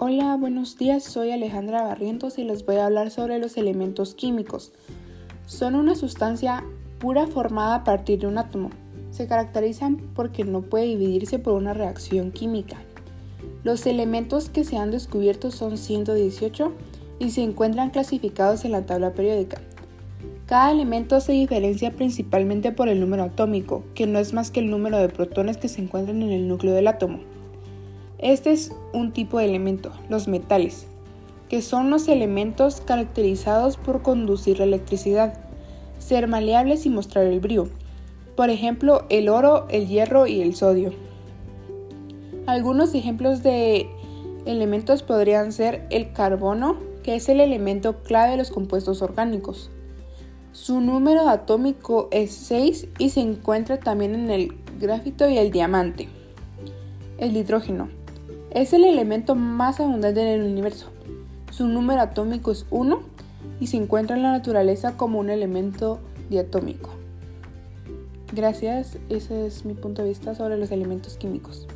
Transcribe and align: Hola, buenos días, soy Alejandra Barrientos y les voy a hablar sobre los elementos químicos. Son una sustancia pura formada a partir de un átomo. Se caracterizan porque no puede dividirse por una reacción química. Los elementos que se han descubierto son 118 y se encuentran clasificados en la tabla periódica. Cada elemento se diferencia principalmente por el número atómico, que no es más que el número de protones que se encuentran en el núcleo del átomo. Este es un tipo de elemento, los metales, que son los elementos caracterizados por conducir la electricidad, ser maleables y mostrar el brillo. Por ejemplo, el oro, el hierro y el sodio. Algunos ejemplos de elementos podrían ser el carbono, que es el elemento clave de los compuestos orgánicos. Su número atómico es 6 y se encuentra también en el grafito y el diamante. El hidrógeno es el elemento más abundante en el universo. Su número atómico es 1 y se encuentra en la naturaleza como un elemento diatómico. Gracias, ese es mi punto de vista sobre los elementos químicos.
Hola, 0.00 0.36
buenos 0.36 0.78
días, 0.78 1.02
soy 1.02 1.32
Alejandra 1.32 1.82
Barrientos 1.82 2.38
y 2.38 2.44
les 2.44 2.64
voy 2.64 2.76
a 2.76 2.86
hablar 2.86 3.10
sobre 3.10 3.40
los 3.40 3.56
elementos 3.56 4.14
químicos. 4.14 4.70
Son 5.46 5.74
una 5.74 5.96
sustancia 5.96 6.62
pura 7.00 7.26
formada 7.26 7.74
a 7.74 7.82
partir 7.82 8.20
de 8.20 8.28
un 8.28 8.38
átomo. 8.38 8.70
Se 9.10 9.26
caracterizan 9.26 9.96
porque 10.14 10.44
no 10.44 10.62
puede 10.62 10.84
dividirse 10.84 11.40
por 11.40 11.54
una 11.54 11.74
reacción 11.74 12.30
química. 12.30 12.76
Los 13.64 13.86
elementos 13.86 14.50
que 14.50 14.62
se 14.62 14.76
han 14.76 14.92
descubierto 14.92 15.50
son 15.50 15.76
118 15.76 16.72
y 17.18 17.30
se 17.30 17.42
encuentran 17.42 17.90
clasificados 17.90 18.64
en 18.64 18.70
la 18.70 18.86
tabla 18.86 19.14
periódica. 19.14 19.60
Cada 20.46 20.70
elemento 20.70 21.20
se 21.20 21.32
diferencia 21.32 21.90
principalmente 21.96 22.70
por 22.70 22.88
el 22.88 23.00
número 23.00 23.24
atómico, 23.24 23.82
que 23.96 24.06
no 24.06 24.20
es 24.20 24.32
más 24.32 24.52
que 24.52 24.60
el 24.60 24.70
número 24.70 24.98
de 24.98 25.08
protones 25.08 25.56
que 25.56 25.66
se 25.66 25.82
encuentran 25.82 26.22
en 26.22 26.30
el 26.30 26.46
núcleo 26.46 26.72
del 26.72 26.86
átomo. 26.86 27.18
Este 28.18 28.50
es 28.50 28.72
un 28.92 29.12
tipo 29.12 29.38
de 29.38 29.44
elemento, 29.44 29.92
los 30.08 30.26
metales, 30.26 30.88
que 31.48 31.62
son 31.62 31.88
los 31.88 32.08
elementos 32.08 32.80
caracterizados 32.80 33.76
por 33.76 34.02
conducir 34.02 34.58
la 34.58 34.64
electricidad, 34.64 35.38
ser 36.00 36.26
maleables 36.26 36.84
y 36.84 36.90
mostrar 36.90 37.26
el 37.26 37.38
brillo. 37.38 37.68
Por 38.34 38.50
ejemplo, 38.50 39.04
el 39.08 39.28
oro, 39.28 39.68
el 39.68 39.86
hierro 39.86 40.26
y 40.26 40.40
el 40.40 40.56
sodio. 40.56 40.92
Algunos 42.46 42.92
ejemplos 42.94 43.44
de 43.44 43.88
elementos 44.46 45.04
podrían 45.04 45.52
ser 45.52 45.86
el 45.90 46.12
carbono, 46.12 46.76
que 47.04 47.14
es 47.14 47.28
el 47.28 47.38
elemento 47.38 48.02
clave 48.02 48.32
de 48.32 48.38
los 48.38 48.50
compuestos 48.50 49.00
orgánicos. 49.00 49.70
Su 50.50 50.80
número 50.80 51.28
atómico 51.28 52.08
es 52.10 52.32
6 52.32 52.88
y 52.98 53.10
se 53.10 53.20
encuentra 53.20 53.78
también 53.78 54.16
en 54.16 54.30
el 54.30 54.56
grafito 54.80 55.28
y 55.28 55.38
el 55.38 55.52
diamante. 55.52 56.08
El 57.18 57.36
hidrógeno 57.36 57.97
es 58.50 58.72
el 58.72 58.84
elemento 58.84 59.34
más 59.34 59.80
abundante 59.80 60.22
en 60.22 60.40
el 60.40 60.50
universo. 60.50 60.88
Su 61.50 61.66
número 61.66 62.00
atómico 62.00 62.50
es 62.50 62.66
1 62.70 63.00
y 63.60 63.66
se 63.66 63.76
encuentra 63.76 64.16
en 64.16 64.22
la 64.22 64.32
naturaleza 64.32 64.96
como 64.96 65.18
un 65.18 65.30
elemento 65.30 65.98
diatómico. 66.30 66.90
Gracias, 68.32 68.98
ese 69.08 69.46
es 69.46 69.64
mi 69.64 69.74
punto 69.74 70.02
de 70.02 70.08
vista 70.08 70.34
sobre 70.34 70.58
los 70.58 70.70
elementos 70.70 71.16
químicos. 71.16 71.66